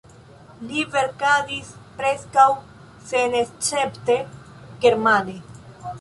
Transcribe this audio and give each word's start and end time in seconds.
Li 0.69 0.85
verkadis 0.95 1.69
preskaŭ 1.99 2.47
senescepte 3.11 4.19
germane. 4.87 5.41